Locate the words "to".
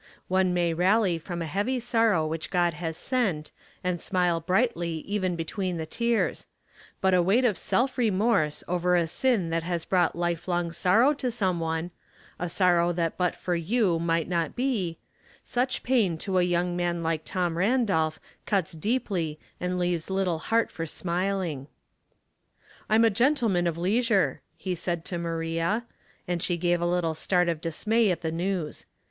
11.13-11.29, 16.17-16.39, 25.05-25.19